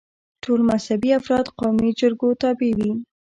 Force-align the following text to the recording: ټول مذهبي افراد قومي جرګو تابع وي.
ټول 0.43 0.59
مذهبي 0.69 1.09
افراد 1.19 1.45
قومي 1.59 1.89
جرګو 1.99 2.29
تابع 2.41 2.71
وي. 2.79 2.91